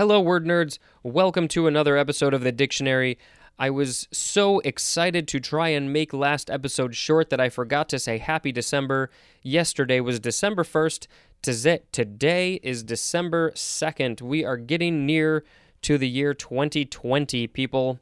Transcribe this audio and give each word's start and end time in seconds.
Hello, 0.00 0.18
word 0.18 0.46
nerds. 0.46 0.78
Welcome 1.02 1.46
to 1.48 1.66
another 1.66 1.98
episode 1.98 2.32
of 2.32 2.40
the 2.40 2.52
dictionary. 2.52 3.18
I 3.58 3.68
was 3.68 4.08
so 4.10 4.60
excited 4.60 5.28
to 5.28 5.40
try 5.40 5.68
and 5.68 5.92
make 5.92 6.14
last 6.14 6.48
episode 6.48 6.94
short 6.96 7.28
that 7.28 7.38
I 7.38 7.50
forgot 7.50 7.90
to 7.90 7.98
say 7.98 8.16
happy 8.16 8.50
December. 8.50 9.10
Yesterday 9.42 10.00
was 10.00 10.18
December 10.18 10.64
1st. 10.64 11.06
Today 11.92 12.60
is 12.62 12.82
December 12.82 13.50
2nd. 13.50 14.22
We 14.22 14.42
are 14.42 14.56
getting 14.56 15.04
near 15.04 15.44
to 15.82 15.98
the 15.98 16.08
year 16.08 16.32
2020, 16.32 17.46
people. 17.48 18.00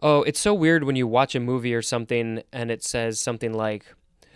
Oh, 0.00 0.22
it's 0.22 0.38
so 0.38 0.54
weird 0.54 0.84
when 0.84 0.94
you 0.94 1.08
watch 1.08 1.34
a 1.34 1.40
movie 1.40 1.74
or 1.74 1.82
something 1.82 2.44
and 2.52 2.70
it 2.70 2.84
says 2.84 3.18
something 3.20 3.52
like, 3.52 3.84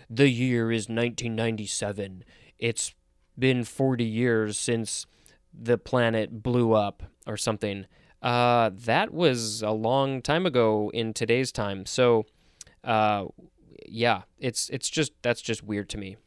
the 0.09 0.27
year 0.27 0.73
is 0.73 0.89
1997. 0.89 2.25
It's 2.59 2.93
been 3.39 3.63
40 3.63 4.03
years 4.03 4.59
since 4.59 5.05
the 5.53 5.77
planet 5.77 6.43
blew 6.43 6.73
up 6.73 7.03
or 7.27 7.37
something. 7.37 7.85
Uh, 8.21 8.71
that 8.73 9.13
was 9.13 9.61
a 9.61 9.71
long 9.71 10.21
time 10.21 10.45
ago 10.45 10.89
in 10.93 11.13
today's 11.13 11.51
time. 11.51 11.85
So, 11.85 12.25
uh, 12.83 13.25
yeah, 13.85 14.21
it's 14.39 14.69
it's 14.69 14.89
just 14.89 15.11
that's 15.21 15.41
just 15.41 15.63
weird 15.63 15.89
to 15.89 15.97
me. 15.97 16.17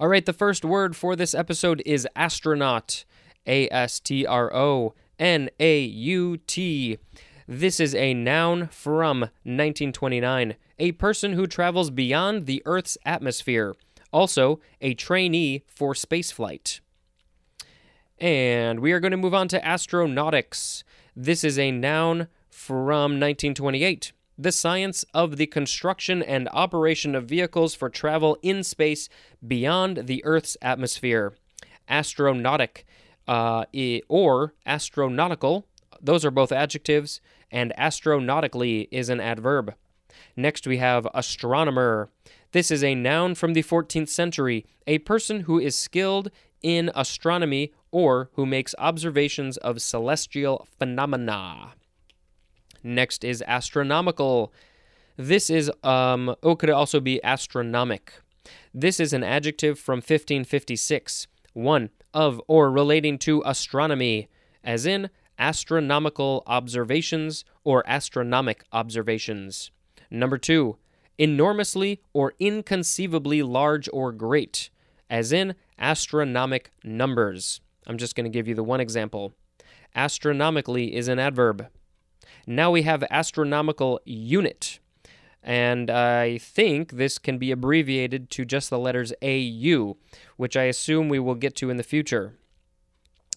All 0.00 0.08
right, 0.08 0.24
the 0.24 0.32
first 0.32 0.64
word 0.64 0.96
for 0.96 1.14
this 1.16 1.34
episode 1.34 1.82
is 1.86 2.08
astronaut. 2.16 3.04
A 3.46 3.68
S 3.70 4.00
T 4.00 4.26
R 4.26 4.52
O 4.54 4.94
N 5.18 5.50
A 5.60 5.80
U 5.80 6.36
T. 6.38 6.98
This 7.48 7.78
is 7.78 7.94
a 7.94 8.12
noun 8.12 8.66
from 8.68 9.20
1929, 9.20 10.56
a 10.80 10.92
person 10.92 11.34
who 11.34 11.46
travels 11.46 11.90
beyond 11.90 12.46
the 12.46 12.60
Earth's 12.66 12.98
atmosphere. 13.04 13.74
Also, 14.12 14.58
a 14.80 14.94
trainee 14.94 15.62
for 15.68 15.94
spaceflight. 15.94 16.80
And 18.18 18.80
we 18.80 18.92
are 18.92 19.00
going 19.00 19.10
to 19.10 19.18
move 19.18 19.34
on 19.34 19.48
to 19.48 19.60
astronautics. 19.60 20.84
This 21.14 21.44
is 21.44 21.58
a 21.58 21.70
noun 21.70 22.28
from 22.48 23.20
1928. 23.20 24.12
The 24.38 24.52
science 24.52 25.04
of 25.12 25.36
the 25.36 25.46
construction 25.46 26.22
and 26.22 26.48
operation 26.52 27.14
of 27.14 27.26
vehicles 27.26 27.74
for 27.74 27.90
travel 27.90 28.38
in 28.42 28.62
space 28.62 29.10
beyond 29.46 30.06
the 30.06 30.24
Earth's 30.24 30.56
atmosphere. 30.62 31.34
Astronautic 31.90 32.84
uh, 33.28 33.66
or 34.08 34.54
astronautical, 34.66 35.64
those 36.00 36.24
are 36.24 36.30
both 36.30 36.52
adjectives, 36.52 37.20
and 37.50 37.72
astronautically 37.78 38.88
is 38.90 39.10
an 39.10 39.20
adverb. 39.20 39.74
Next, 40.36 40.66
we 40.66 40.78
have 40.78 41.06
astronomer. 41.12 42.08
This 42.52 42.70
is 42.70 42.82
a 42.82 42.94
noun 42.94 43.34
from 43.34 43.52
the 43.52 43.62
14th 43.62 44.08
century, 44.08 44.64
a 44.86 44.98
person 44.98 45.40
who 45.40 45.58
is 45.58 45.76
skilled 45.76 46.30
in 46.66 46.90
astronomy 46.96 47.72
or 47.92 48.28
who 48.32 48.44
makes 48.44 48.74
observations 48.76 49.56
of 49.58 49.80
celestial 49.80 50.66
phenomena. 50.80 51.74
Next 52.82 53.22
is 53.22 53.40
astronomical. 53.46 54.52
This 55.16 55.48
is, 55.48 55.70
um, 55.84 56.34
oh, 56.42 56.56
could 56.56 56.68
it 56.68 56.72
also 56.72 56.98
be 56.98 57.22
astronomic? 57.22 58.14
This 58.74 58.98
is 58.98 59.12
an 59.12 59.22
adjective 59.22 59.78
from 59.78 59.98
1556. 59.98 61.28
One, 61.52 61.90
of 62.12 62.42
or 62.48 62.72
relating 62.72 63.16
to 63.18 63.44
astronomy, 63.46 64.28
as 64.64 64.86
in 64.86 65.08
astronomical 65.38 66.42
observations 66.48 67.44
or 67.62 67.84
astronomic 67.86 68.64
observations. 68.72 69.70
Number 70.10 70.36
two, 70.36 70.78
enormously 71.16 72.00
or 72.12 72.34
inconceivably 72.40 73.44
large 73.44 73.88
or 73.92 74.10
great, 74.10 74.70
as 75.08 75.32
in 75.32 75.54
astronomic 75.78 76.70
numbers. 76.82 77.60
I'm 77.86 77.98
just 77.98 78.14
going 78.16 78.24
to 78.24 78.30
give 78.30 78.48
you 78.48 78.54
the 78.54 78.64
one 78.64 78.80
example. 78.80 79.32
Astronomically 79.94 80.94
is 80.94 81.08
an 81.08 81.18
adverb. 81.18 81.68
Now 82.46 82.70
we 82.70 82.82
have 82.82 83.04
astronomical 83.10 84.00
unit. 84.04 84.78
And 85.42 85.90
I 85.90 86.38
think 86.38 86.92
this 86.92 87.18
can 87.18 87.38
be 87.38 87.52
abbreviated 87.52 88.30
to 88.30 88.44
just 88.44 88.68
the 88.68 88.78
letters 88.78 89.12
AU, 89.22 89.96
which 90.36 90.56
I 90.56 90.64
assume 90.64 91.08
we 91.08 91.20
will 91.20 91.36
get 91.36 91.54
to 91.56 91.70
in 91.70 91.76
the 91.76 91.84
future. 91.84 92.34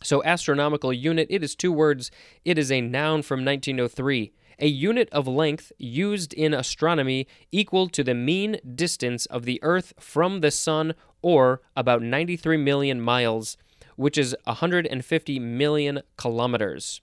So, 0.01 0.23
astronomical 0.23 0.93
unit, 0.93 1.27
it 1.29 1.43
is 1.43 1.55
two 1.55 1.71
words. 1.71 2.09
It 2.45 2.57
is 2.57 2.71
a 2.71 2.81
noun 2.81 3.21
from 3.21 3.45
1903. 3.45 4.31
A 4.59 4.67
unit 4.67 5.09
of 5.11 5.27
length 5.27 5.71
used 5.77 6.33
in 6.33 6.53
astronomy 6.53 7.27
equal 7.51 7.87
to 7.89 8.03
the 8.03 8.13
mean 8.13 8.57
distance 8.75 9.25
of 9.27 9.45
the 9.45 9.59
Earth 9.63 9.93
from 9.99 10.41
the 10.41 10.51
Sun, 10.51 10.93
or 11.21 11.61
about 11.75 12.01
93 12.01 12.57
million 12.57 12.99
miles, 12.99 13.57
which 13.95 14.17
is 14.17 14.35
150 14.43 15.39
million 15.39 16.01
kilometers. 16.17 17.01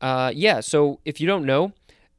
Uh, 0.00 0.32
yeah, 0.34 0.60
so 0.60 1.00
if 1.04 1.20
you 1.20 1.26
don't 1.26 1.46
know, 1.46 1.72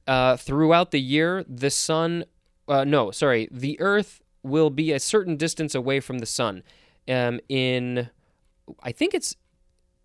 uh, 0.07 0.37
throughout 0.37 0.91
the 0.91 1.01
year, 1.01 1.43
the 1.47 1.69
sun, 1.69 2.25
uh, 2.67 2.83
no, 2.83 3.11
sorry, 3.11 3.47
the 3.51 3.79
Earth 3.79 4.21
will 4.43 4.69
be 4.69 4.91
a 4.91 4.99
certain 4.99 5.37
distance 5.37 5.75
away 5.75 5.99
from 5.99 6.19
the 6.19 6.25
sun. 6.25 6.63
Um, 7.07 7.39
in, 7.49 8.09
I 8.81 8.91
think 8.91 9.13
it's, 9.13 9.35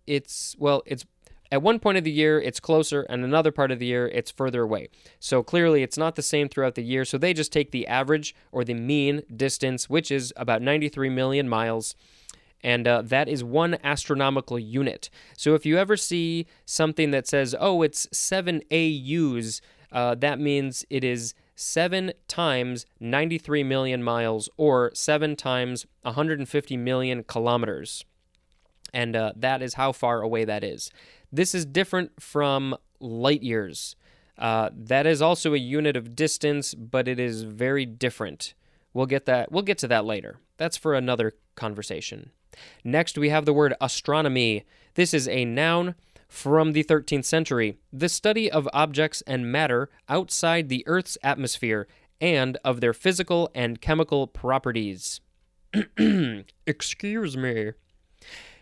it's 0.05 0.55
well, 0.59 0.83
it's 0.85 1.05
at 1.51 1.61
one 1.61 1.79
point 1.79 1.97
of 1.97 2.03
the 2.03 2.11
year 2.11 2.39
it's 2.39 2.59
closer, 2.59 3.01
and 3.03 3.23
another 3.23 3.51
part 3.51 3.71
of 3.71 3.79
the 3.79 3.85
year 3.85 4.07
it's 4.07 4.31
further 4.31 4.63
away. 4.63 4.89
So 5.19 5.43
clearly, 5.43 5.83
it's 5.83 5.97
not 5.97 6.15
the 6.15 6.21
same 6.21 6.47
throughout 6.47 6.75
the 6.75 6.83
year. 6.83 7.05
So 7.05 7.17
they 7.17 7.33
just 7.33 7.51
take 7.51 7.71
the 7.71 7.87
average 7.87 8.33
or 8.51 8.63
the 8.63 8.73
mean 8.73 9.23
distance, 9.35 9.89
which 9.89 10.11
is 10.11 10.33
about 10.37 10.61
93 10.61 11.09
million 11.09 11.49
miles 11.49 11.95
and 12.63 12.87
uh, 12.87 13.01
that 13.03 13.27
is 13.27 13.43
one 13.43 13.77
astronomical 13.83 14.59
unit. 14.59 15.09
So 15.37 15.55
if 15.55 15.65
you 15.65 15.77
ever 15.77 15.97
see 15.97 16.45
something 16.65 17.11
that 17.11 17.27
says, 17.27 17.55
oh, 17.59 17.81
it's 17.81 18.07
7 18.11 18.61
AUs, 18.71 19.61
uh, 19.91 20.15
that 20.15 20.39
means 20.39 20.85
it 20.89 21.03
is 21.03 21.33
7 21.55 22.13
times 22.27 22.85
93 22.99 23.63
million 23.63 24.03
miles 24.03 24.49
or 24.57 24.91
7 24.93 25.35
times 25.35 25.85
150 26.03 26.77
million 26.77 27.23
kilometers. 27.23 28.05
And 28.93 29.15
uh, 29.15 29.33
that 29.35 29.61
is 29.61 29.75
how 29.75 29.91
far 29.91 30.21
away 30.21 30.45
that 30.45 30.63
is. 30.63 30.91
This 31.31 31.55
is 31.55 31.65
different 31.65 32.21
from 32.21 32.75
light 32.99 33.41
years. 33.41 33.95
Uh, 34.37 34.69
that 34.73 35.05
is 35.05 35.21
also 35.21 35.53
a 35.53 35.57
unit 35.57 35.95
of 35.95 36.15
distance, 36.15 36.73
but 36.73 37.07
it 37.07 37.19
is 37.19 37.43
very 37.43 37.85
different. 37.85 38.53
We'll 38.93 39.05
get 39.05 39.25
that. 39.25 39.51
We'll 39.51 39.63
get 39.63 39.77
to 39.79 39.87
that 39.87 40.05
later. 40.05 40.37
That's 40.57 40.77
for 40.77 40.93
another 40.93 41.33
conversation. 41.55 42.31
Next, 42.83 43.17
we 43.17 43.29
have 43.29 43.45
the 43.45 43.53
word 43.53 43.73
astronomy. 43.79 44.65
This 44.95 45.13
is 45.13 45.27
a 45.27 45.45
noun 45.45 45.95
from 46.27 46.71
the 46.71 46.83
13th 46.83 47.25
century, 47.25 47.77
the 47.91 48.09
study 48.09 48.49
of 48.49 48.67
objects 48.73 49.21
and 49.27 49.51
matter 49.51 49.89
outside 50.07 50.69
the 50.69 50.83
Earth's 50.87 51.17
atmosphere 51.23 51.87
and 52.21 52.57
of 52.63 52.79
their 52.79 52.93
physical 52.93 53.49
and 53.53 53.81
chemical 53.81 54.27
properties. 54.27 55.19
Excuse 56.67 57.37
me. 57.37 57.71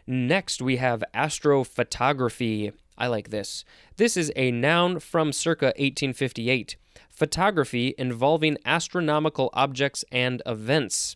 Next, 0.09 0.61
we 0.61 0.77
have 0.77 1.03
astrophotography. 1.13 2.73
I 2.97 3.07
like 3.07 3.29
this. 3.29 3.63
This 3.97 4.17
is 4.17 4.31
a 4.35 4.51
noun 4.51 4.99
from 4.99 5.31
circa 5.31 5.67
1858. 5.67 6.75
Photography 7.09 7.93
involving 7.97 8.57
astronomical 8.65 9.51
objects 9.53 10.03
and 10.11 10.41
events. 10.45 11.15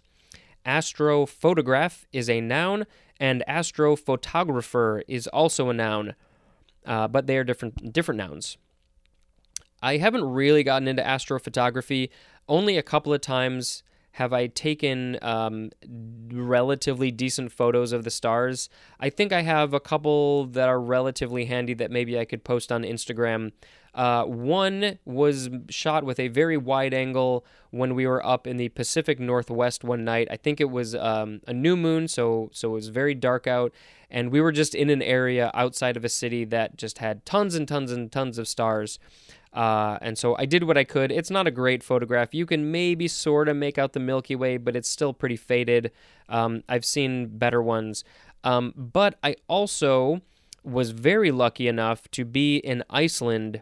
Astrophotograph 0.65 2.05
is 2.13 2.29
a 2.29 2.39
noun, 2.39 2.85
and 3.19 3.43
astrophotographer 3.49 5.01
is 5.07 5.27
also 5.27 5.69
a 5.69 5.73
noun 5.73 6.13
uh, 6.85 7.07
but 7.07 7.27
they 7.27 7.37
are 7.37 7.43
different 7.43 7.93
different 7.93 8.17
nouns. 8.17 8.57
I 9.81 9.97
haven't 9.97 10.23
really 10.23 10.63
gotten 10.63 10.87
into 10.87 11.03
astrophotography. 11.03 12.09
Only 12.47 12.77
a 12.77 12.83
couple 12.83 13.13
of 13.13 13.21
times 13.21 13.83
have 14.13 14.31
I 14.31 14.45
taken 14.45 15.17
um, 15.23 15.71
relatively 16.31 17.09
decent 17.09 17.51
photos 17.51 17.91
of 17.91 18.03
the 18.03 18.11
stars. 18.11 18.69
I 18.99 19.09
think 19.09 19.33
I 19.33 19.41
have 19.41 19.73
a 19.73 19.79
couple 19.79 20.45
that 20.45 20.69
are 20.69 20.79
relatively 20.79 21.45
handy 21.45 21.73
that 21.73 21.89
maybe 21.89 22.19
I 22.19 22.25
could 22.25 22.43
post 22.43 22.71
on 22.71 22.83
Instagram. 22.83 23.53
Uh, 23.95 24.23
one 24.23 24.97
was 25.05 25.49
shot 25.69 26.03
with 26.03 26.19
a 26.19 26.27
very 26.27 26.57
wide 26.57 26.93
angle 26.93 27.45
when 27.69 27.93
we 27.93 28.07
were 28.07 28.25
up 28.25 28.47
in 28.47 28.57
the 28.57 28.69
Pacific 28.69 29.19
Northwest 29.19 29.83
one 29.83 30.03
night. 30.03 30.27
I 30.31 30.37
think 30.37 30.59
it 30.59 30.69
was 30.69 30.95
um, 30.95 31.41
a 31.47 31.53
new 31.53 31.75
moon, 31.75 32.07
so 32.07 32.49
so 32.53 32.69
it 32.69 32.73
was 32.73 32.87
very 32.87 33.13
dark 33.13 33.45
out, 33.45 33.71
and 34.09 34.31
we 34.31 34.41
were 34.41 34.51
just 34.51 34.73
in 34.73 34.89
an 34.89 35.01
area 35.01 35.51
outside 35.53 35.95
of 35.95 36.03
a 36.03 36.09
city 36.09 36.43
that 36.45 36.77
just 36.77 36.97
had 36.97 37.25
tons 37.25 37.55
and 37.55 37.67
tons 37.67 37.91
and 37.91 38.11
tons 38.11 38.37
of 38.37 38.47
stars. 38.47 38.99
Uh, 39.53 39.99
and 40.01 40.17
so 40.17 40.35
I 40.37 40.45
did 40.45 40.63
what 40.63 40.77
I 40.77 40.83
could. 40.83 41.11
It's 41.11 41.29
not 41.29 41.45
a 41.45 41.51
great 41.51 41.83
photograph. 41.83 42.33
You 42.33 42.47
can 42.47 42.71
maybe 42.71 43.07
sort 43.07 43.47
of 43.47 43.55
make 43.55 43.77
out 43.77 43.93
the 43.93 43.99
Milky 43.99 44.35
Way, 44.35 44.57
but 44.57 44.75
it's 44.75 44.89
still 44.89 45.13
pretty 45.13 45.35
faded. 45.35 45.91
Um, 46.27 46.63
I've 46.67 46.85
seen 46.85 47.37
better 47.37 47.61
ones. 47.61 48.03
Um, 48.43 48.73
but 48.75 49.19
I 49.23 49.35
also 49.47 50.21
was 50.63 50.89
very 50.89 51.29
lucky 51.31 51.67
enough 51.67 52.09
to 52.11 52.25
be 52.25 52.57
in 52.57 52.83
Iceland 52.89 53.61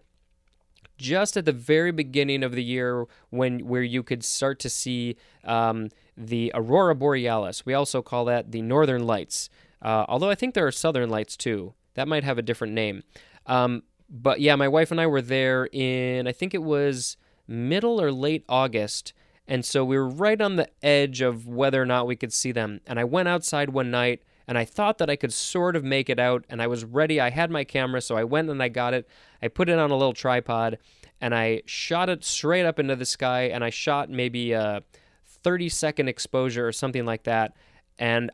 just 1.01 1.35
at 1.35 1.45
the 1.45 1.51
very 1.51 1.91
beginning 1.91 2.43
of 2.43 2.53
the 2.53 2.63
year 2.63 3.05
when 3.29 3.59
where 3.67 3.81
you 3.81 4.03
could 4.03 4.23
start 4.23 4.59
to 4.59 4.69
see 4.69 5.17
um, 5.43 5.89
the 6.15 6.51
aurora 6.53 6.95
borealis. 6.95 7.65
We 7.65 7.73
also 7.73 8.01
call 8.01 8.25
that 8.25 8.51
the 8.51 8.61
northern 8.61 9.05
lights. 9.05 9.49
Uh, 9.81 10.05
although 10.07 10.29
I 10.29 10.35
think 10.35 10.53
there 10.53 10.67
are 10.67 10.71
southern 10.71 11.09
lights 11.09 11.35
too. 11.35 11.73
That 11.95 12.07
might 12.07 12.23
have 12.23 12.37
a 12.37 12.43
different 12.43 12.73
name. 12.73 13.03
Um, 13.47 13.83
but 14.09 14.39
yeah, 14.39 14.55
my 14.55 14.67
wife 14.67 14.91
and 14.91 15.01
I 15.01 15.07
were 15.07 15.21
there 15.21 15.67
in, 15.71 16.27
I 16.27 16.31
think 16.31 16.53
it 16.53 16.63
was 16.63 17.17
middle 17.47 17.99
or 18.01 18.11
late 18.11 18.43
August. 18.47 19.13
And 19.47 19.65
so 19.65 19.83
we 19.83 19.97
were 19.97 20.07
right 20.07 20.39
on 20.39 20.55
the 20.55 20.69
edge 20.83 21.21
of 21.21 21.47
whether 21.47 21.81
or 21.81 21.85
not 21.85 22.07
we 22.07 22.15
could 22.15 22.31
see 22.31 22.51
them. 22.51 22.81
And 22.85 22.99
I 22.99 23.03
went 23.03 23.27
outside 23.27 23.69
one 23.69 23.89
night 23.89 24.21
and 24.51 24.57
I 24.57 24.65
thought 24.65 24.97
that 24.97 25.09
I 25.09 25.15
could 25.15 25.31
sort 25.31 25.77
of 25.77 25.85
make 25.85 26.09
it 26.09 26.19
out. 26.19 26.43
And 26.49 26.61
I 26.61 26.67
was 26.67 26.83
ready. 26.83 27.21
I 27.21 27.29
had 27.29 27.49
my 27.49 27.63
camera, 27.63 28.01
so 28.01 28.17
I 28.17 28.25
went 28.25 28.49
and 28.49 28.61
I 28.61 28.67
got 28.67 28.93
it. 28.93 29.07
I 29.41 29.47
put 29.47 29.69
it 29.69 29.79
on 29.79 29.91
a 29.91 29.95
little 29.95 30.11
tripod 30.11 30.77
and 31.21 31.33
I 31.33 31.61
shot 31.65 32.09
it 32.09 32.25
straight 32.25 32.65
up 32.65 32.77
into 32.77 32.97
the 32.97 33.05
sky. 33.05 33.43
And 33.43 33.63
I 33.63 33.69
shot 33.69 34.09
maybe 34.09 34.51
a 34.51 34.83
30 35.25 35.69
second 35.69 36.09
exposure 36.09 36.67
or 36.67 36.73
something 36.73 37.05
like 37.05 37.23
that. 37.23 37.53
And 37.97 38.29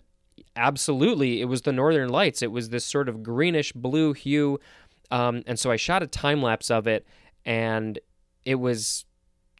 absolutely, 0.55 1.39
it 1.39 1.45
was 1.45 1.61
the 1.61 1.71
northern 1.71 2.09
lights. 2.09 2.41
It 2.41 2.51
was 2.51 2.69
this 2.69 2.83
sort 2.83 3.09
of 3.09 3.21
greenish 3.21 3.71
blue 3.73 4.13
hue. 4.13 4.59
Um, 5.11 5.43
and 5.45 5.59
so 5.59 5.69
I 5.69 5.75
shot 5.75 6.01
a 6.01 6.07
time 6.07 6.41
lapse 6.41 6.71
of 6.71 6.87
it. 6.87 7.05
And 7.45 7.99
it 8.43 8.55
was, 8.55 9.05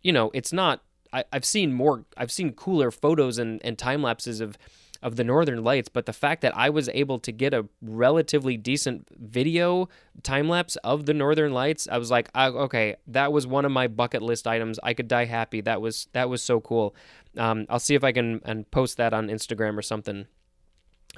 you 0.02 0.12
know, 0.12 0.32
it's 0.34 0.52
not. 0.52 0.82
I, 1.14 1.24
have 1.32 1.46
seen 1.46 1.72
more. 1.72 2.06
I've 2.18 2.32
seen 2.32 2.54
cooler 2.54 2.90
photos 2.90 3.38
and, 3.38 3.64
and 3.64 3.78
time 3.78 4.02
lapses 4.02 4.42
of 4.42 4.58
of 5.02 5.16
the 5.16 5.24
northern 5.24 5.64
lights 5.64 5.90
but 5.90 6.06
the 6.06 6.14
fact 6.14 6.42
that 6.42 6.56
i 6.56 6.70
was 6.70 6.90
able 6.90 7.20
to 7.20 7.32
get 7.32 7.54
a 7.54 7.66
relatively 7.82 8.58
decent 8.58 9.08
video 9.12 9.88
time 10.24 10.48
lapse 10.50 10.76
of 10.78 11.06
the 11.06 11.14
northern 11.14 11.54
lights 11.54 11.88
i 11.92 11.98
was 11.98 12.12
like 12.12 12.30
okay 12.36 12.96
that 13.08 13.32
was 13.32 13.48
one 13.48 13.66
of 13.66 13.72
my 13.72 13.88
bucket 13.88 14.22
list 14.22 14.48
items. 14.48 14.80
I 14.84 14.94
could 14.94 15.08
die 15.08 15.26
happy. 15.26 15.62
That 15.62 15.82
was 15.82 16.08
that 16.14 16.30
was 16.30 16.42
so 16.42 16.60
cool. 16.60 16.96
Um, 17.38 17.66
i'll 17.70 17.80
see 17.80 17.96
if 17.96 18.04
i 18.04 18.12
can 18.12 18.42
and 18.46 18.70
post 18.72 18.98
that 18.98 19.14
on 19.14 19.28
instagram 19.28 19.78
or 19.78 19.82
something. 19.82 20.28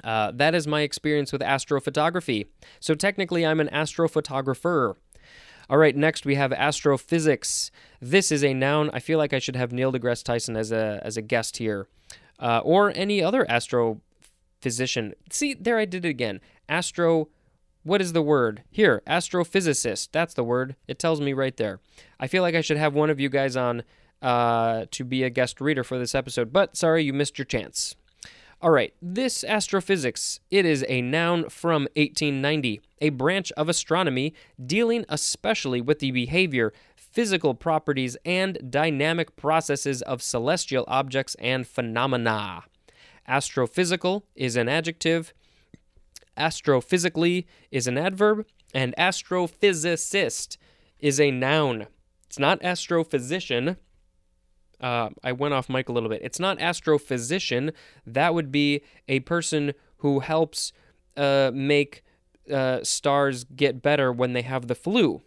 Uh, 0.02 0.30
that 0.32 0.54
is 0.54 0.66
my 0.66 0.80
experience 0.80 1.32
with 1.32 1.42
astrophotography. 1.42 2.46
So 2.80 2.94
technically 2.94 3.44
i'm 3.46 3.60
an 3.60 3.68
astrophotographer. 3.68 4.96
All 5.68 5.78
right, 5.78 5.94
next 5.94 6.26
we 6.26 6.34
have 6.34 6.52
astrophysics. 6.52 7.70
This 8.00 8.32
is 8.32 8.42
a 8.42 8.52
noun. 8.52 8.90
I 8.92 8.98
feel 8.98 9.18
like 9.18 9.32
I 9.32 9.38
should 9.38 9.54
have 9.54 9.72
Neil 9.72 9.92
deGrasse 9.92 10.24
Tyson 10.24 10.56
as 10.56 10.72
a 10.72 11.00
as 11.04 11.16
a 11.16 11.22
guest 11.22 11.58
here, 11.58 11.86
uh, 12.40 12.60
or 12.64 12.92
any 12.96 13.22
other 13.22 13.44
astrophysician. 13.44 15.12
See, 15.30 15.54
there 15.54 15.78
I 15.78 15.84
did 15.84 16.04
it 16.04 16.08
again. 16.08 16.40
Astro. 16.68 17.28
What 17.82 18.02
is 18.02 18.12
the 18.12 18.20
word? 18.20 18.62
Here, 18.70 19.02
astrophysicist. 19.06 20.08
That's 20.12 20.34
the 20.34 20.44
word. 20.44 20.76
It 20.86 20.98
tells 20.98 21.18
me 21.20 21.32
right 21.32 21.56
there. 21.56 21.80
I 22.18 22.26
feel 22.26 22.42
like 22.42 22.54
I 22.54 22.60
should 22.60 22.76
have 22.76 22.92
one 22.92 23.08
of 23.08 23.18
you 23.18 23.30
guys 23.30 23.56
on 23.56 23.84
uh, 24.22 24.84
to 24.90 25.04
be 25.04 25.22
a 25.22 25.30
guest 25.30 25.60
reader 25.60 25.84
for 25.84 25.98
this 25.98 26.14
episode, 26.14 26.52
but 26.52 26.76
sorry, 26.76 27.02
you 27.04 27.12
missed 27.12 27.38
your 27.38 27.46
chance. 27.46 27.96
All 28.62 28.70
right, 28.70 28.92
this 29.00 29.42
astrophysics, 29.42 30.40
it 30.50 30.66
is 30.66 30.84
a 30.86 31.00
noun 31.00 31.48
from 31.48 31.84
1890, 31.96 32.82
a 33.00 33.08
branch 33.08 33.50
of 33.52 33.70
astronomy 33.70 34.34
dealing 34.62 35.06
especially 35.08 35.80
with 35.80 36.00
the 36.00 36.10
behavior, 36.10 36.74
physical 37.10 37.54
properties, 37.54 38.16
and 38.24 38.70
dynamic 38.70 39.36
processes 39.36 40.02
of 40.02 40.22
celestial 40.22 40.84
objects 40.88 41.34
and 41.38 41.66
phenomena. 41.66 42.64
Astrophysical 43.28 44.22
is 44.34 44.56
an 44.56 44.68
adjective, 44.68 45.32
astrophysically 46.36 47.46
is 47.70 47.86
an 47.86 47.98
adverb, 47.98 48.46
and 48.72 48.94
astrophysicist 48.96 50.56
is 50.98 51.20
a 51.20 51.30
noun. 51.30 51.86
It's 52.26 52.38
not 52.38 52.60
astrophysician, 52.60 53.76
uh, 54.80 55.10
I 55.22 55.32
went 55.32 55.54
off 55.54 55.68
mic 55.68 55.88
a 55.88 55.92
little 55.92 56.08
bit. 56.08 56.22
It's 56.22 56.40
not 56.40 56.58
astrophysician. 56.58 57.72
That 58.06 58.34
would 58.34 58.50
be 58.50 58.82
a 59.08 59.20
person 59.20 59.74
who 59.98 60.20
helps 60.20 60.72
uh, 61.16 61.50
make 61.52 62.02
uh, 62.50 62.82
stars 62.82 63.44
get 63.44 63.82
better 63.82 64.12
when 64.12 64.32
they 64.32 64.42
have 64.42 64.66
the 64.66 64.74
flu. 64.74 65.22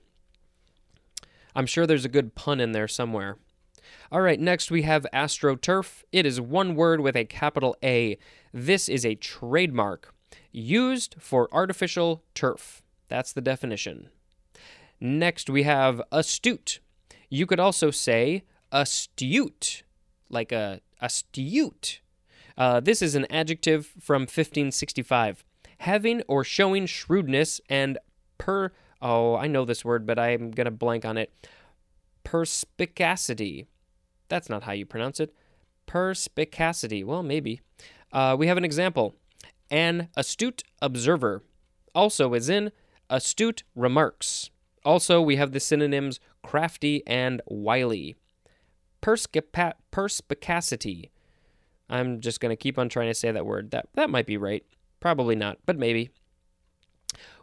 I'm 1.55 1.65
sure 1.65 1.85
there's 1.85 2.05
a 2.05 2.09
good 2.09 2.35
pun 2.35 2.59
in 2.59 2.71
there 2.71 2.87
somewhere. 2.87 3.37
All 4.11 4.21
right, 4.21 4.39
next 4.39 4.71
we 4.71 4.83
have 4.83 5.05
AstroTurf. 5.13 6.03
It 6.11 6.25
is 6.25 6.39
one 6.39 6.75
word 6.75 7.01
with 7.01 7.15
a 7.15 7.25
capital 7.25 7.75
A. 7.83 8.17
This 8.53 8.87
is 8.87 9.05
a 9.05 9.15
trademark 9.15 10.13
used 10.51 11.15
for 11.19 11.49
artificial 11.51 12.23
turf. 12.33 12.81
That's 13.07 13.33
the 13.33 13.41
definition. 13.41 14.09
Next 14.99 15.49
we 15.49 15.63
have 15.63 16.01
astute. 16.11 16.79
You 17.29 17.45
could 17.45 17.59
also 17.59 17.91
say 17.91 18.43
astute, 18.71 19.83
like 20.29 20.51
a 20.51 20.81
astute. 21.01 22.01
Uh, 22.57 22.79
this 22.79 23.01
is 23.01 23.15
an 23.15 23.25
adjective 23.31 23.91
from 23.99 24.21
1565, 24.23 25.43
having 25.79 26.21
or 26.27 26.43
showing 26.43 26.85
shrewdness 26.85 27.59
and 27.67 27.97
per. 28.37 28.71
Oh, 29.03 29.35
I 29.35 29.47
know 29.47 29.65
this 29.65 29.83
word, 29.83 30.05
but 30.05 30.17
I'm 30.17 30.49
gonna 30.49 30.71
blank 30.71 31.03
on 31.03 31.17
it. 31.17 31.33
Perspicacity. 32.23 33.67
That's 34.29 34.49
not 34.49 34.63
how 34.63 34.71
you 34.71 34.85
pronounce 34.85 35.19
it. 35.19 35.35
Perspicacity. 35.85 37.03
Well, 37.03 37.21
maybe. 37.21 37.59
Uh, 38.13 38.37
we 38.39 38.47
have 38.47 38.57
an 38.57 38.63
example. 38.63 39.15
An 39.69 40.07
astute 40.15 40.63
observer. 40.81 41.43
Also, 41.93 42.33
is 42.33 42.49
in 42.49 42.71
astute 43.09 43.63
remarks. 43.75 44.49
Also, 44.85 45.21
we 45.21 45.35
have 45.35 45.51
the 45.51 45.59
synonyms 45.59 46.21
crafty 46.41 47.05
and 47.05 47.41
wily 47.45 48.15
perspicacity. 49.01 51.11
I'm 51.89 52.21
just 52.21 52.39
going 52.39 52.51
to 52.51 52.55
keep 52.55 52.79
on 52.79 52.89
trying 52.89 53.09
to 53.09 53.13
say 53.13 53.31
that 53.31 53.45
word. 53.45 53.71
That 53.71 53.89
that 53.95 54.09
might 54.09 54.25
be 54.25 54.37
right. 54.37 54.63
Probably 54.99 55.35
not, 55.35 55.57
but 55.65 55.77
maybe. 55.77 56.09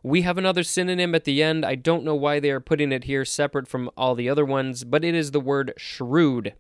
We 0.03 0.23
have 0.23 0.39
another 0.39 0.63
synonym 0.63 1.15
at 1.15 1.25
the 1.25 1.43
end. 1.43 1.65
I 1.65 1.75
don't 1.75 2.05
know 2.05 2.15
why 2.15 2.41
they 2.41 2.51
are 2.51 2.61
putting 2.61 2.93
it 2.93 3.05
here 3.05 3.25
separate 3.25 3.69
from 3.69 3.91
all 3.97 4.15
the 4.15 4.29
other 4.29 4.45
ones, 4.45 4.85
but 4.85 5.05
it 5.05 5.15
is 5.15 5.31
the 5.31 5.41
word 5.41 5.75
shrewd. 5.77 6.55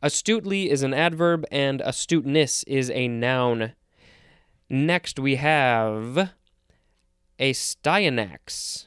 Astutely 0.00 0.70
is 0.70 0.82
an 0.82 0.94
adverb 0.94 1.44
and 1.50 1.80
astuteness 1.80 2.62
is 2.64 2.88
a 2.90 3.08
noun. 3.08 3.72
Next 4.70 5.18
we 5.18 5.36
have 5.36 6.30
Astyanax. 7.40 8.86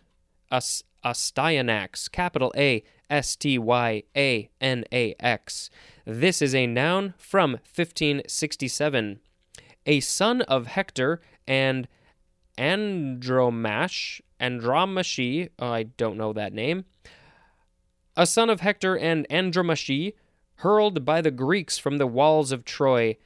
A, 0.49 0.61
Astyanax, 1.03 2.11
capital 2.11 2.53
A 2.55 2.83
S 3.09 3.35
T 3.35 3.57
Y 3.57 4.03
A 4.15 4.49
N 4.61 4.85
A 4.93 5.15
X. 5.19 5.69
This 6.05 6.41
is 6.41 6.55
a 6.55 6.67
noun 6.67 7.13
from 7.17 7.51
1567. 7.75 9.19
A 9.85 9.99
son 9.99 10.41
of 10.43 10.67
Hector 10.67 11.19
and 11.47 11.87
Andromache, 12.61 14.21
Andromache, 14.39 15.49
I 15.57 15.83
don't 15.97 16.15
know 16.15 16.31
that 16.31 16.53
name. 16.53 16.85
A 18.15 18.27
son 18.27 18.51
of 18.51 18.59
Hector 18.59 18.95
and 18.95 19.25
Andromache, 19.31 20.15
hurled 20.57 21.03
by 21.03 21.21
the 21.21 21.31
Greeks 21.31 21.79
from 21.79 21.97
the 21.97 22.05
walls 22.05 22.51
of 22.51 22.63
Troy. 22.63 23.17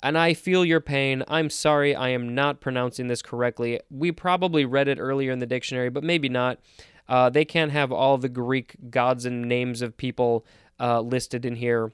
And 0.00 0.16
I 0.16 0.34
feel 0.34 0.64
your 0.64 0.80
pain. 0.80 1.24
I'm 1.26 1.50
sorry 1.50 1.92
I 1.92 2.10
am 2.10 2.32
not 2.32 2.60
pronouncing 2.60 3.08
this 3.08 3.20
correctly. 3.20 3.80
We 3.90 4.12
probably 4.12 4.64
read 4.64 4.86
it 4.86 5.00
earlier 5.00 5.32
in 5.32 5.40
the 5.40 5.46
dictionary, 5.46 5.90
but 5.90 6.04
maybe 6.04 6.28
not. 6.28 6.60
Uh, 7.08 7.30
they 7.30 7.44
can't 7.44 7.72
have 7.72 7.90
all 7.90 8.16
the 8.16 8.28
Greek 8.28 8.76
gods 8.90 9.24
and 9.24 9.42
names 9.42 9.82
of 9.82 9.96
people 9.96 10.46
uh, 10.78 11.00
listed 11.00 11.44
in 11.44 11.56
here. 11.56 11.90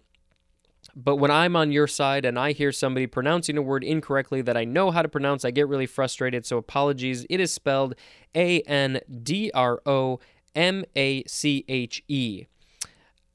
But 0.99 1.17
when 1.17 1.31
I'm 1.31 1.57
on 1.57 1.73
your 1.73 1.87
side 1.87 2.25
and 2.25 2.39
I 2.39 2.53
hear 2.53 2.73
somebody 2.73 3.07
pronouncing 3.07 3.59
a 3.59 3.63
word 3.63 3.85
incorrectly 3.85 4.41
that 4.41 4.57
I 4.57 4.65
know 4.65 4.91
how 4.91 5.03
to 5.03 5.09
pronounce, 5.11 5.45
I 5.45 5.51
get 5.51 5.69
really 5.69 5.85
frustrated. 5.85 6.47
So 6.47 6.57
apologies. 6.57 7.27
It 7.29 7.39
is 7.39 7.53
spelled 7.53 7.95
A 8.35 8.63
N 8.63 9.01
D 9.23 9.51
R 9.53 9.83
O 9.85 10.21
M 10.55 10.85
A 10.97 11.23
C 11.25 11.67
H 11.69 12.03
E. 12.09 12.47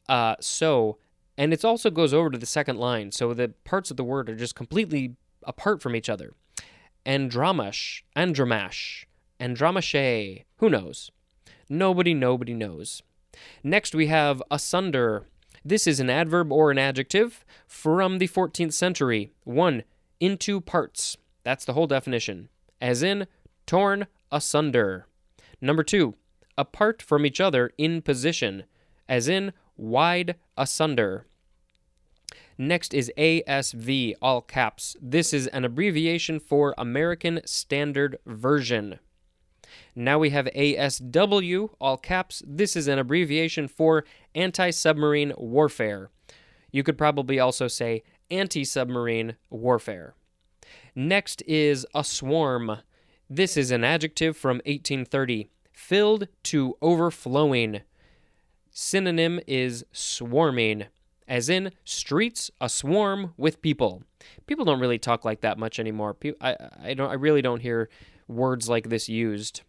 Uh, 0.10 0.36
so, 0.40 0.98
and 1.38 1.54
it 1.54 1.64
also 1.64 1.92
goes 1.92 2.16
over 2.16 2.32
to 2.32 2.38
the 2.40 2.48
second 2.48 2.78
line. 2.80 3.12
So 3.12 3.32
the 3.36 3.54
parts 3.64 3.92
of 3.92 3.98
the 3.98 4.04
word 4.04 4.28
are 4.28 4.36
just 4.36 4.56
completely 4.56 5.16
apart 5.44 5.84
from 5.84 5.96
each 5.96 6.10
other. 6.10 6.34
Andromash, 7.06 8.02
Andromash, 8.16 9.06
Andromache. 9.40 10.46
Who 10.58 10.70
knows? 10.70 11.12
Nobody, 11.70 12.16
nobody 12.16 12.56
knows. 12.56 13.04
Next, 13.64 13.94
we 13.94 14.08
have 14.08 14.42
asunder. 14.50 15.28
This 15.64 15.86
is 15.86 16.00
an 16.00 16.10
adverb 16.10 16.52
or 16.52 16.72
an 16.72 16.80
adjective 16.80 17.46
from 17.68 18.18
the 18.18 18.28
14th 18.28 18.74
century. 18.74 19.32
One, 19.44 19.84
into 20.20 20.60
parts. 20.60 21.18
That's 21.44 21.66
the 21.66 21.74
whole 21.74 21.88
definition. 21.88 22.50
As 22.80 23.04
in, 23.04 23.28
torn 23.68 24.08
asunder. 24.32 25.06
Number 25.62 25.84
two, 25.84 26.16
apart 26.58 27.02
from 27.02 27.26
each 27.26 27.40
other 27.40 27.72
in 27.78 28.02
position. 28.02 28.64
As 29.08 29.28
in, 29.28 29.54
wide 29.78 30.36
asunder. 30.58 31.28
Next 32.58 32.94
is 32.94 33.12
ASV, 33.18 34.14
all 34.22 34.42
caps. 34.42 34.96
This 35.02 35.34
is 35.34 35.48
an 35.48 35.66
abbreviation 35.66 36.40
for 36.40 36.74
American 36.78 37.42
Standard 37.46 38.18
Version. 38.26 39.00
Now 39.96 40.20
we 40.20 40.30
have 40.30 40.46
ASW, 40.56 41.70
all 41.80 41.98
caps. 41.98 42.42
This 42.46 42.76
is 42.76 42.88
an 42.88 43.00
abbreviation 43.00 43.68
for 43.68 44.06
anti 44.34 44.72
submarine 44.72 45.34
warfare. 45.38 46.10
You 46.72 46.84
could 46.84 46.98
probably 46.98 47.40
also 47.40 47.68
say 47.68 48.04
anti 48.30 48.64
submarine 48.64 49.36
warfare. 49.50 50.16
Next 50.96 51.44
is 51.48 51.86
a 51.94 52.04
swarm. 52.04 52.78
This 53.30 53.58
is 53.58 53.72
an 53.72 53.84
adjective 53.84 54.38
from 54.38 54.58
1830. 54.58 55.50
Filled 55.74 56.28
to 56.44 56.78
overflowing. 56.82 57.82
Synonym 58.70 59.42
is 59.48 59.84
swarming, 59.92 60.86
as 61.28 61.50
in 61.50 61.72
streets 61.84 62.50
a 62.62 62.70
swarm 62.70 63.34
with 63.36 63.62
people. 63.62 64.04
People 64.48 64.64
don't 64.64 64.80
really 64.80 65.00
talk 65.00 65.26
like 65.26 65.42
that 65.42 65.58
much 65.58 65.80
anymore. 65.80 66.16
I, 66.40 66.56
I 66.82 66.94
don't 66.94 67.10
I 67.10 67.16
really 67.16 67.42
don't 67.42 67.62
hear 67.62 67.90
words 68.30 68.70
like 68.70 68.88
this 68.88 69.10
used. 69.10 69.64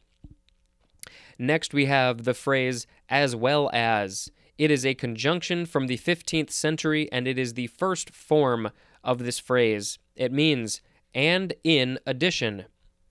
Next 1.42 1.74
we 1.74 1.86
have 1.86 2.22
the 2.22 2.34
phrase 2.34 2.86
as 3.08 3.34
well 3.34 3.68
as. 3.72 4.30
It 4.58 4.70
is 4.70 4.86
a 4.86 4.94
conjunction 4.94 5.66
from 5.66 5.88
the 5.88 5.98
15th 5.98 6.50
century 6.50 7.10
and 7.10 7.26
it 7.26 7.36
is 7.36 7.54
the 7.54 7.66
first 7.66 8.14
form 8.14 8.70
of 9.02 9.18
this 9.18 9.40
phrase. 9.40 9.98
It 10.14 10.30
means 10.30 10.82
and 11.12 11.52
in 11.64 11.98
addition. 12.06 12.66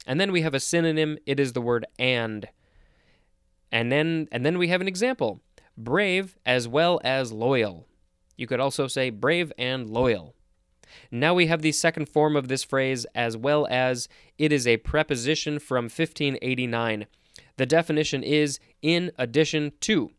And 0.08 0.18
then 0.18 0.32
we 0.32 0.44
have 0.44 0.54
a 0.54 0.62
synonym, 0.62 1.18
it 1.26 1.42
is 1.42 1.52
the 1.52 1.60
word 1.60 1.86
and. 2.00 2.48
And 3.70 3.92
then 3.92 4.30
and 4.32 4.46
then 4.46 4.58
we 4.58 4.70
have 4.70 4.80
an 4.80 4.88
example. 4.88 5.42
Brave 5.76 6.38
as 6.46 6.70
well 6.70 7.02
as 7.04 7.34
loyal. 7.34 7.86
You 8.38 8.48
could 8.48 8.62
also 8.62 8.88
say 8.88 9.10
brave 9.10 9.52
and 9.58 9.90
loyal. 9.90 10.36
Now 11.12 11.34
we 11.34 11.48
have 11.48 11.62
the 11.62 11.74
second 11.74 12.08
form 12.08 12.38
of 12.38 12.48
this 12.48 12.64
phrase 12.64 13.06
as 13.14 13.36
well 13.36 13.68
as 13.70 14.08
it 14.38 14.54
is 14.54 14.66
a 14.66 14.78
preposition 14.78 15.60
from 15.60 15.90
1589. 15.90 17.08
The 17.62 17.68
definition 17.68 18.24
is 18.24 18.60
in 18.82 19.12
addition 19.20 19.74
to, 19.82 20.10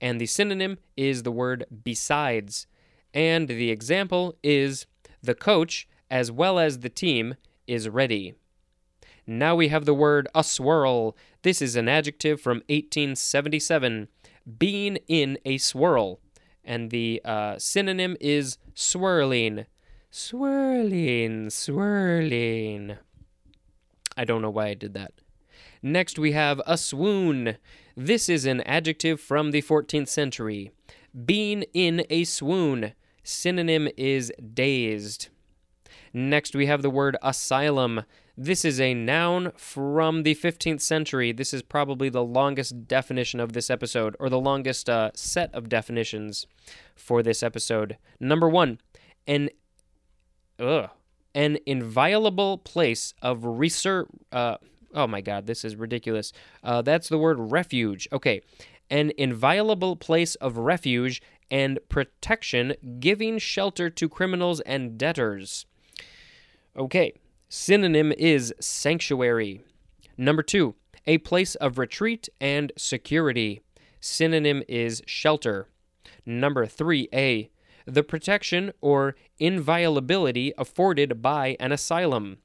and 0.00 0.20
the 0.20 0.26
synonym 0.26 0.78
is 0.96 1.22
the 1.22 1.30
word 1.30 1.64
besides. 1.84 2.66
And 3.14 3.46
the 3.46 3.70
example 3.70 4.34
is 4.42 4.84
the 5.22 5.36
coach 5.36 5.86
as 6.10 6.32
well 6.32 6.58
as 6.58 6.80
the 6.80 6.88
team 6.88 7.36
is 7.68 7.88
ready. 7.88 8.34
Now 9.28 9.54
we 9.54 9.68
have 9.68 9.84
the 9.84 9.94
word 9.94 10.26
a 10.34 10.42
swirl. 10.42 11.16
This 11.42 11.62
is 11.62 11.76
an 11.76 11.88
adjective 11.88 12.40
from 12.40 12.64
1877, 12.66 14.08
being 14.58 14.98
in 15.06 15.38
a 15.44 15.58
swirl. 15.58 16.18
And 16.64 16.90
the 16.90 17.22
uh, 17.24 17.60
synonym 17.60 18.16
is 18.20 18.58
swirling. 18.74 19.66
Swirling, 20.10 21.50
swirling. 21.50 22.96
I 24.16 24.24
don't 24.24 24.42
know 24.42 24.50
why 24.50 24.66
I 24.66 24.74
did 24.74 24.94
that. 24.94 25.12
Next, 25.82 26.18
we 26.18 26.32
have 26.32 26.60
a 26.66 26.76
swoon. 26.76 27.56
This 27.96 28.28
is 28.28 28.44
an 28.46 28.60
adjective 28.62 29.20
from 29.20 29.50
the 29.50 29.62
14th 29.62 30.08
century. 30.08 30.70
Being 31.24 31.64
in 31.74 32.04
a 32.10 32.24
swoon. 32.24 32.92
Synonym 33.22 33.88
is 33.96 34.32
dazed. 34.54 35.28
Next, 36.12 36.54
we 36.54 36.66
have 36.66 36.82
the 36.82 36.90
word 36.90 37.16
asylum. 37.22 38.04
This 38.36 38.64
is 38.64 38.80
a 38.80 38.94
noun 38.94 39.52
from 39.56 40.22
the 40.22 40.34
15th 40.34 40.80
century. 40.80 41.32
This 41.32 41.52
is 41.52 41.60
probably 41.60 42.08
the 42.08 42.24
longest 42.24 42.86
definition 42.86 43.40
of 43.40 43.52
this 43.52 43.68
episode, 43.68 44.16
or 44.18 44.28
the 44.28 44.38
longest 44.38 44.88
uh, 44.88 45.10
set 45.14 45.52
of 45.54 45.68
definitions 45.68 46.46
for 46.94 47.22
this 47.22 47.42
episode. 47.42 47.98
Number 48.20 48.48
one, 48.48 48.78
an 49.26 49.50
ugh, 50.58 50.90
an 51.34 51.58
inviolable 51.66 52.58
place 52.58 53.12
of 53.20 53.44
research. 53.44 54.06
Uh, 54.32 54.56
oh 54.98 55.06
my 55.06 55.20
God, 55.20 55.46
this 55.46 55.64
is 55.64 55.76
ridiculous. 55.76 56.32
Uh, 56.62 56.82
that's 56.82 57.08
the 57.08 57.18
word 57.18 57.38
refuge. 57.38 58.08
Okay, 58.12 58.42
an 58.90 59.12
inviolable 59.16 59.96
place 59.96 60.34
of 60.36 60.58
refuge 60.58 61.22
and 61.50 61.78
protection, 61.88 62.74
giving 62.98 63.38
shelter 63.38 63.88
to 63.88 64.08
criminals 64.08 64.60
and 64.60 64.98
debtors. 64.98 65.64
Okay, 66.76 67.12
synonym 67.48 68.12
is 68.18 68.52
sanctuary. 68.60 69.62
Number 70.16 70.42
two, 70.42 70.74
a 71.06 71.18
place 71.18 71.54
of 71.54 71.78
retreat 71.78 72.28
and 72.40 72.72
security. 72.76 73.62
Synonym 74.00 74.62
is 74.68 75.02
shelter. 75.06 75.68
Number 76.26 76.66
3a, 76.66 77.48
the 77.86 78.02
protection 78.02 78.72
or 78.82 79.16
inviolability 79.38 80.52
afforded 80.58 81.22
by 81.22 81.56
an 81.58 81.72
asylum. 81.72 82.38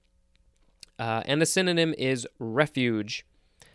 Uh, 1.00 1.23
and 1.25 1.41
the 1.41 1.45
synonym 1.45 1.93
is 1.97 2.27
refuge. 2.39 3.25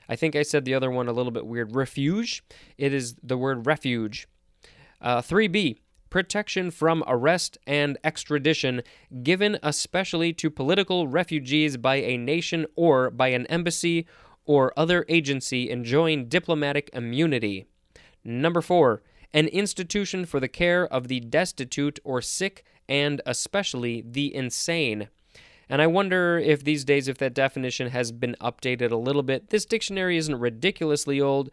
I 0.09 0.17
think 0.17 0.35
I 0.35 0.43
said 0.43 0.65
the 0.65 0.75
other 0.75 0.91
one 0.91 1.09
a 1.09 1.13
little 1.13 1.33
bit 1.33 1.47
weird. 1.47 1.75
Refuge. 1.75 2.43
It 2.77 2.95
is 2.95 3.17
the 3.23 3.37
word 3.37 3.67
refuge. 3.67 4.27
Uh, 5.01 5.21
3b, 5.21 5.77
protection 6.11 6.71
from 6.71 7.05
arrest 7.07 7.59
and 7.67 7.99
extradition 8.03 8.83
given 9.23 9.59
especially 9.63 10.33
to 10.33 10.51
political 10.51 11.07
refugees 11.07 11.77
by 11.77 11.97
a 11.97 12.17
nation 12.17 12.67
or 12.75 13.11
by 13.11 13.29
an 13.29 13.47
embassy 13.47 14.07
or 14.45 14.73
other 14.77 15.05
agency 15.09 15.69
enjoying 15.71 16.29
diplomatic 16.29 16.89
immunity. 16.93 17.67
Number 18.25 18.63
four, 18.63 19.03
an 19.35 19.47
institution 19.49 20.25
for 20.25 20.41
the 20.41 20.49
care 20.49 20.87
of 20.87 21.09
the 21.09 21.21
destitute 21.21 22.01
or 22.03 22.23
sick 22.23 22.65
and 22.89 23.21
especially 23.27 24.03
the 24.07 24.35
insane. 24.35 25.09
And 25.69 25.83
I 25.83 25.87
wonder 25.87 26.39
if 26.39 26.65
these 26.65 26.85
days 26.85 27.09
if 27.09 27.19
that 27.19 27.35
definition 27.35 27.91
has 27.91 28.13
been 28.13 28.37
updated 28.41 28.91
a 28.91 28.97
little 28.97 29.23
bit. 29.23 29.51
This 29.51 29.67
dictionary 29.67 30.17
isn't 30.17 30.39
ridiculously 30.39 31.21
old, 31.21 31.51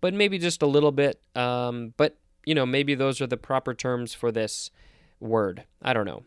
but 0.00 0.14
maybe 0.14 0.38
just 0.38 0.62
a 0.62 0.66
little 0.66 0.92
bit. 0.92 1.20
Um, 1.36 1.94
but 1.96 2.18
you 2.44 2.54
know, 2.54 2.66
maybe 2.66 2.94
those 2.94 3.20
are 3.20 3.26
the 3.26 3.36
proper 3.36 3.72
terms 3.72 4.14
for 4.14 4.32
this 4.32 4.70
word. 5.20 5.64
I 5.80 5.92
don't 5.92 6.06
know. 6.06 6.24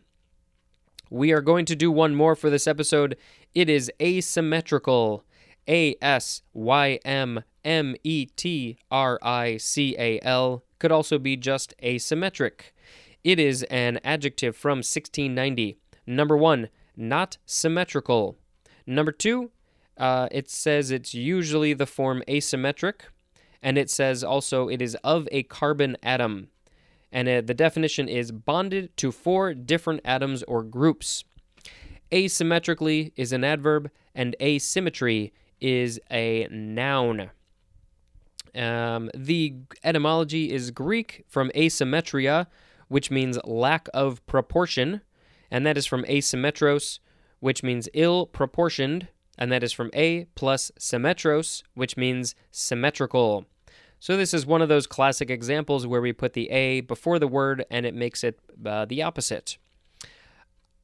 We 1.10 1.32
are 1.32 1.42
going 1.42 1.66
to 1.66 1.76
do 1.76 1.90
one 1.90 2.14
more 2.14 2.34
for 2.34 2.50
this 2.50 2.66
episode. 2.66 3.16
It 3.54 3.68
is 3.68 3.92
asymmetrical. 4.00 5.24
A 5.68 5.96
S 6.00 6.42
Y 6.52 7.00
M 7.04 7.42
M 7.64 7.96
E 8.04 8.26
T 8.36 8.78
R 8.90 9.18
I 9.22 9.56
C 9.56 9.96
A 9.98 10.20
L 10.20 10.64
could 10.78 10.92
also 10.92 11.18
be 11.18 11.36
just 11.36 11.74
asymmetric. 11.82 12.72
It 13.24 13.40
is 13.40 13.64
an 13.64 13.98
adjective 14.04 14.56
from 14.56 14.78
1690. 14.78 15.76
Number 16.06 16.36
one, 16.36 16.68
not 16.96 17.38
symmetrical. 17.44 18.38
Number 18.86 19.12
two, 19.12 19.50
uh, 19.96 20.28
it 20.30 20.50
says 20.50 20.90
it's 20.90 21.14
usually 21.14 21.72
the 21.72 21.86
form 21.86 22.22
asymmetric 22.28 23.02
and 23.62 23.78
it 23.78 23.90
says 23.90 24.22
also 24.22 24.68
it 24.68 24.80
is 24.80 24.94
of 25.02 25.28
a 25.32 25.42
carbon 25.44 25.96
atom. 26.02 26.48
And 27.10 27.28
uh, 27.28 27.40
the 27.40 27.54
definition 27.54 28.08
is 28.08 28.30
bonded 28.30 28.96
to 28.98 29.10
four 29.10 29.54
different 29.54 30.02
atoms 30.04 30.42
or 30.44 30.62
groups. 30.62 31.24
Asymmetrically 32.12 33.12
is 33.16 33.32
an 33.32 33.42
adverb, 33.42 33.90
and 34.14 34.36
asymmetry 34.40 35.32
is 35.60 35.98
a 36.10 36.46
noun. 36.50 37.30
Um, 38.54 39.10
the 39.14 39.54
etymology 39.82 40.52
is 40.52 40.70
Greek 40.70 41.24
from 41.26 41.50
asymmetria, 41.50 42.46
which 42.88 43.10
means 43.10 43.38
lack 43.44 43.88
of 43.92 44.24
proportion, 44.26 45.00
and 45.50 45.66
that 45.66 45.76
is 45.76 45.86
from 45.86 46.04
asymmetros, 46.04 46.98
which 47.40 47.62
means 47.62 47.88
ill 47.94 48.26
proportioned, 48.26 49.08
and 49.38 49.52
that 49.52 49.62
is 49.62 49.72
from 49.72 49.90
a 49.94 50.24
plus 50.34 50.70
symmetros, 50.78 51.62
which 51.74 51.96
means 51.96 52.34
symmetrical. 52.50 53.46
So 53.98 54.16
this 54.16 54.34
is 54.34 54.46
one 54.46 54.62
of 54.62 54.68
those 54.68 54.86
classic 54.86 55.30
examples 55.30 55.86
where 55.86 56.00
we 56.00 56.12
put 56.12 56.34
the 56.34 56.50
A 56.50 56.80
before 56.82 57.18
the 57.18 57.28
word 57.28 57.64
and 57.70 57.86
it 57.86 57.94
makes 57.94 58.22
it 58.22 58.38
uh, 58.64 58.84
the 58.84 59.02
opposite. 59.02 59.58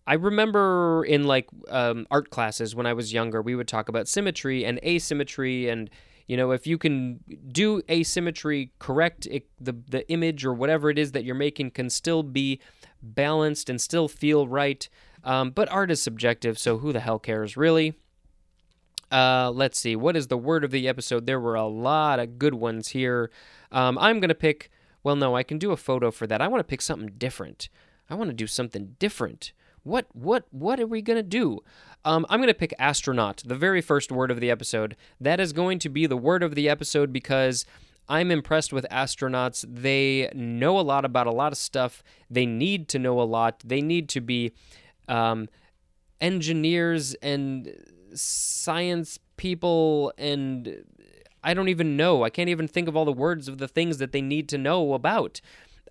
I 0.06 0.14
remember 0.14 1.04
in 1.04 1.24
like 1.24 1.48
um, 1.68 2.06
art 2.10 2.30
classes 2.30 2.74
when 2.74 2.86
I 2.86 2.92
was 2.92 3.12
younger, 3.12 3.40
we 3.40 3.54
would 3.54 3.68
talk 3.68 3.88
about 3.88 4.08
symmetry 4.08 4.64
and 4.64 4.80
asymmetry, 4.82 5.68
and 5.68 5.88
you 6.32 6.38
know 6.38 6.50
if 6.52 6.66
you 6.66 6.78
can 6.78 7.20
do 7.52 7.82
asymmetry 7.90 8.72
correct, 8.78 9.26
it, 9.26 9.44
the 9.60 9.74
the 9.86 10.10
image 10.10 10.46
or 10.46 10.54
whatever 10.54 10.88
it 10.88 10.98
is 10.98 11.12
that 11.12 11.24
you're 11.24 11.34
making 11.34 11.72
can 11.72 11.90
still 11.90 12.22
be 12.22 12.58
balanced 13.02 13.68
and 13.68 13.78
still 13.78 14.08
feel 14.08 14.48
right. 14.48 14.88
Um, 15.24 15.50
but 15.50 15.70
art 15.70 15.90
is 15.90 16.00
subjective, 16.00 16.58
so 16.58 16.78
who 16.78 16.90
the 16.90 17.00
hell 17.00 17.18
cares, 17.18 17.54
really? 17.54 17.98
Uh, 19.10 19.52
let's 19.54 19.78
see. 19.78 19.94
What 19.94 20.16
is 20.16 20.28
the 20.28 20.38
word 20.38 20.64
of 20.64 20.70
the 20.70 20.88
episode? 20.88 21.26
There 21.26 21.38
were 21.38 21.54
a 21.54 21.66
lot 21.66 22.18
of 22.18 22.38
good 22.38 22.54
ones 22.54 22.88
here. 22.88 23.30
Um, 23.70 23.98
I'm 23.98 24.18
going 24.18 24.30
to 24.30 24.34
pick. 24.34 24.70
Well, 25.02 25.16
no, 25.16 25.36
I 25.36 25.42
can 25.42 25.58
do 25.58 25.70
a 25.70 25.76
photo 25.76 26.10
for 26.10 26.26
that. 26.28 26.40
I 26.40 26.48
want 26.48 26.60
to 26.60 26.64
pick 26.64 26.80
something 26.80 27.12
different. 27.18 27.68
I 28.08 28.14
want 28.14 28.30
to 28.30 28.34
do 28.34 28.46
something 28.46 28.96
different. 28.98 29.52
What 29.84 30.06
what 30.12 30.46
what 30.50 30.80
are 30.80 30.86
we 30.86 31.02
gonna 31.02 31.22
do? 31.22 31.60
Um, 32.04 32.26
I'm 32.28 32.40
gonna 32.40 32.54
pick 32.54 32.74
astronaut, 32.78 33.42
the 33.44 33.54
very 33.54 33.80
first 33.80 34.12
word 34.12 34.30
of 34.30 34.40
the 34.40 34.50
episode. 34.50 34.96
That 35.20 35.40
is 35.40 35.52
going 35.52 35.78
to 35.80 35.88
be 35.88 36.06
the 36.06 36.16
word 36.16 36.42
of 36.42 36.54
the 36.54 36.68
episode 36.68 37.12
because 37.12 37.64
I'm 38.08 38.30
impressed 38.30 38.72
with 38.72 38.86
astronauts. 38.90 39.64
They 39.68 40.30
know 40.34 40.78
a 40.78 40.82
lot 40.82 41.04
about 41.04 41.26
a 41.26 41.32
lot 41.32 41.52
of 41.52 41.58
stuff. 41.58 42.02
They 42.30 42.46
need 42.46 42.88
to 42.88 42.98
know 42.98 43.20
a 43.20 43.24
lot. 43.24 43.62
They 43.64 43.80
need 43.80 44.08
to 44.10 44.20
be 44.20 44.52
um, 45.08 45.48
engineers 46.20 47.14
and 47.14 47.72
science 48.14 49.18
people 49.36 50.12
and 50.18 50.84
I 51.44 51.54
don't 51.54 51.68
even 51.68 51.96
know. 51.96 52.22
I 52.22 52.30
can't 52.30 52.48
even 52.48 52.68
think 52.68 52.88
of 52.88 52.96
all 52.96 53.04
the 53.04 53.12
words 53.12 53.48
of 53.48 53.58
the 53.58 53.66
things 53.66 53.98
that 53.98 54.12
they 54.12 54.22
need 54.22 54.48
to 54.50 54.58
know 54.58 54.94
about. 54.94 55.40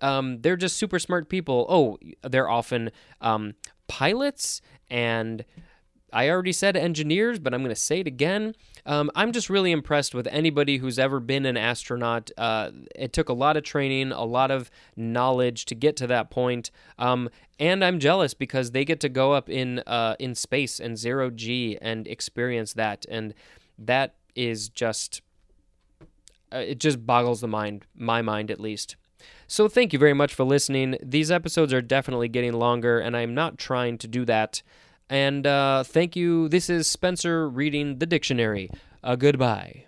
Um, 0.00 0.40
they're 0.40 0.56
just 0.56 0.76
super 0.76 0.98
smart 0.98 1.28
people. 1.28 1.66
Oh, 1.68 1.98
they're 2.22 2.48
often 2.48 2.90
um, 3.20 3.54
pilots 3.92 4.62
and 4.88 5.44
I 6.14 6.30
already 6.30 6.52
said 6.52 6.76
engineers, 6.76 7.38
but 7.38 7.52
I'm 7.52 7.60
going 7.60 7.74
to 7.74 7.80
say 7.80 8.00
it 8.00 8.06
again. 8.06 8.54
Um, 8.86 9.10
I'm 9.14 9.32
just 9.32 9.50
really 9.50 9.70
impressed 9.70 10.14
with 10.14 10.26
anybody 10.26 10.78
who's 10.78 10.98
ever 10.98 11.20
been 11.20 11.44
an 11.44 11.58
astronaut. 11.58 12.30
Uh, 12.38 12.70
it 12.94 13.12
took 13.12 13.28
a 13.28 13.34
lot 13.34 13.58
of 13.58 13.64
training, 13.64 14.12
a 14.12 14.24
lot 14.24 14.50
of 14.50 14.70
knowledge 14.96 15.66
to 15.66 15.74
get 15.74 15.96
to 15.96 16.06
that 16.06 16.30
point. 16.30 16.70
Um, 16.98 17.28
and 17.58 17.84
I'm 17.84 17.98
jealous 17.98 18.32
because 18.32 18.70
they 18.70 18.84
get 18.84 18.98
to 19.00 19.10
go 19.10 19.32
up 19.32 19.48
in 19.48 19.80
uh, 19.80 20.16
in 20.18 20.34
space 20.34 20.80
and 20.80 20.98
zero 20.98 21.30
G 21.30 21.78
and 21.80 22.08
experience 22.08 22.72
that, 22.74 23.06
and 23.10 23.34
that 23.78 24.14
is 24.34 24.68
just 24.68 25.22
uh, 26.52 26.58
it 26.58 26.78
just 26.78 27.06
boggles 27.06 27.40
the 27.40 27.48
mind, 27.48 27.84
my 27.94 28.22
mind 28.22 28.50
at 28.50 28.58
least. 28.58 28.96
So 29.52 29.68
thank 29.68 29.92
you 29.92 29.98
very 29.98 30.14
much 30.14 30.32
for 30.32 30.44
listening. 30.44 30.96
These 31.02 31.30
episodes 31.30 31.74
are 31.74 31.82
definitely 31.82 32.28
getting 32.28 32.54
longer, 32.54 32.98
and 32.98 33.14
I'm 33.14 33.34
not 33.34 33.58
trying 33.58 33.98
to 33.98 34.08
do 34.08 34.24
that. 34.24 34.62
And 35.10 35.46
uh, 35.46 35.84
thank 35.84 36.16
you. 36.16 36.48
This 36.48 36.70
is 36.70 36.86
Spencer 36.86 37.46
reading 37.46 37.98
the 37.98 38.06
dictionary. 38.06 38.70
Uh, 39.04 39.14
goodbye. 39.14 39.84